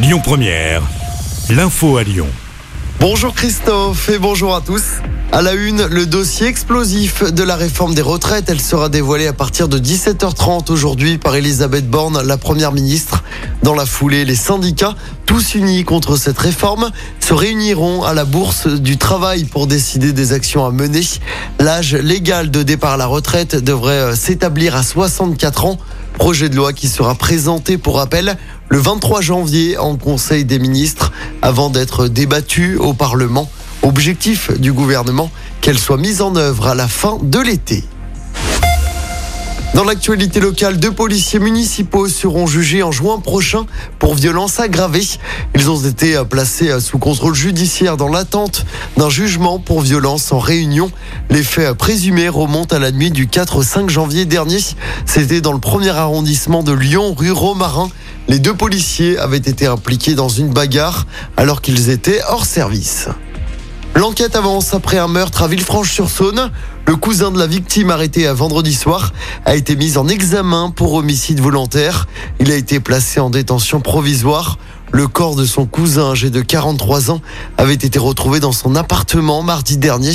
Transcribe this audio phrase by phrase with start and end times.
[0.00, 0.82] Lyon Première,
[1.50, 2.28] l'info à Lyon.
[3.00, 4.84] Bonjour Christophe et bonjour à tous.
[5.32, 8.48] À la une, le dossier explosif de la réforme des retraites.
[8.48, 13.24] Elle sera dévoilée à partir de 17h30 aujourd'hui par Elisabeth Borne, la première ministre.
[13.64, 14.94] Dans la foulée, les syndicats,
[15.26, 20.32] tous unis contre cette réforme, se réuniront à la bourse du travail pour décider des
[20.32, 21.02] actions à mener.
[21.58, 25.76] L'âge légal de départ à la retraite devrait euh, s'établir à 64 ans.
[26.14, 28.36] Projet de loi qui sera présenté pour rappel
[28.68, 31.12] le 23 janvier en Conseil des ministres
[31.42, 33.50] avant d'être débattu au Parlement.
[33.82, 37.84] Objectif du gouvernement qu'elle soit mise en œuvre à la fin de l'été.
[39.74, 43.64] Dans l'actualité locale, deux policiers municipaux seront jugés en juin prochain
[44.00, 45.06] pour violences aggravées.
[45.54, 50.90] Ils ont été placés sous contrôle judiciaire dans l'attente d'un jugement pour violence en réunion.
[51.30, 54.58] Les faits présumés remontent à la nuit du 4 au 5 janvier dernier.
[55.06, 57.88] C'était dans le premier arrondissement de Lyon, rue Romarin.
[58.28, 61.06] Les deux policiers avaient été impliqués dans une bagarre
[61.38, 63.08] alors qu'ils étaient hors service.
[63.94, 66.50] L'enquête avance après un meurtre à Villefranche-sur-Saône.
[66.86, 69.14] Le cousin de la victime arrêté à vendredi soir
[69.46, 72.06] a été mis en examen pour homicide volontaire.
[72.38, 74.58] Il a été placé en détention provisoire.
[74.92, 77.22] Le corps de son cousin âgé de 43 ans
[77.56, 80.12] avait été retrouvé dans son appartement mardi dernier.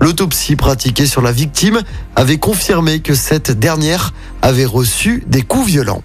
[0.00, 1.82] L'autopsie pratiquée sur la victime
[2.16, 6.02] avait confirmé que cette dernière avait reçu des coups violents.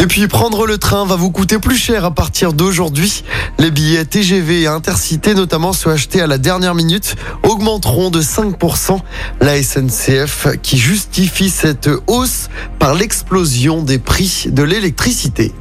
[0.00, 3.24] Et puis prendre le train va vous coûter plus cher à partir d'aujourd'hui.
[3.58, 9.00] Les billets TGV et Intercité, notamment ceux achetés à la dernière minute, augmenteront de 5%.
[9.40, 15.52] La SNCF qui justifie cette hausse par l'explosion des prix de l'électricité.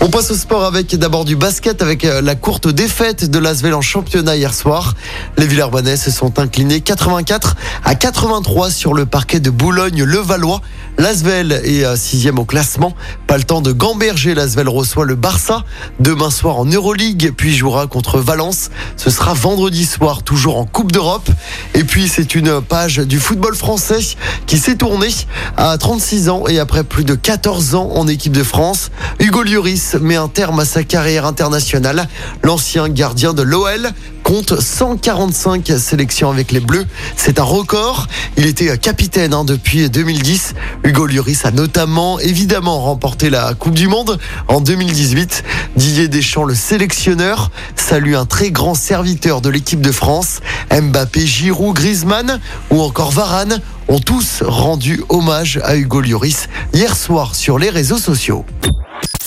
[0.00, 3.74] On passe au sport avec d'abord du basket avec euh, la courte défaite de l'Asvel
[3.74, 4.94] en championnat hier soir.
[5.36, 10.60] Les Villers-Banais se sont inclinés 84 à 83 sur le parquet de Boulogne-le-Valois.
[10.98, 12.94] L'Asvel est sixième au classement.
[13.26, 14.34] Pas le temps de gamberger.
[14.34, 15.64] L'Asvel reçoit le Barça
[15.98, 18.70] demain soir en Euroleague, puis jouera contre Valence.
[18.96, 21.28] Ce sera vendredi soir, toujours en Coupe d'Europe.
[21.74, 24.00] Et puis c'est une page du football français
[24.46, 25.14] qui s'est tournée
[25.56, 28.90] à 36 ans et après plus de 14 ans en équipe de France.
[29.20, 32.08] Hugo Lloris met un terme à sa carrière internationale.
[32.42, 33.90] L'ancien gardien de l'OL
[34.22, 36.86] compte 145 sélections avec les Bleus.
[37.16, 38.06] C'est un record.
[38.36, 40.54] Il était capitaine hein, depuis 2010.
[40.84, 44.18] Hugo Lloris a notamment évidemment remporté la Coupe du Monde
[44.48, 45.44] en 2018.
[45.76, 50.40] Didier Deschamps, le sélectionneur, salue un très grand serviteur de l'équipe de France.
[50.70, 57.34] Mbappé, Giroud, Griezmann ou encore Varane ont tous rendu hommage à Hugo Lloris hier soir
[57.34, 58.44] sur les réseaux sociaux.